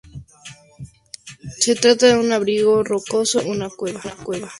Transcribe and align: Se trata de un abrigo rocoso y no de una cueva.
Se 1.59 1.75
trata 1.75 2.07
de 2.07 2.17
un 2.17 2.31
abrigo 2.31 2.83
rocoso 2.83 3.39
y 3.39 3.49
no 3.51 3.69
de 3.69 3.91
una 3.91 4.15
cueva. 4.23 4.49